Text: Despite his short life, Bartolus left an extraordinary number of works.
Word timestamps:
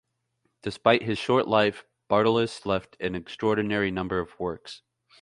Despite 0.63 1.03
his 1.03 1.19
short 1.19 1.47
life, 1.47 1.85
Bartolus 2.09 2.65
left 2.65 2.97
an 2.99 3.13
extraordinary 3.13 3.91
number 3.91 4.17
of 4.19 4.29
works. 4.39 4.81